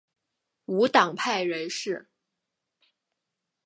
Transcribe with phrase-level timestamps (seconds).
[0.65, 2.09] 无党派人士。